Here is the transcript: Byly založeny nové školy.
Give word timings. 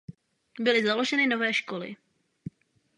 Byly 0.59 0.83
založeny 0.85 1.27
nové 1.27 1.53
školy. 1.53 1.95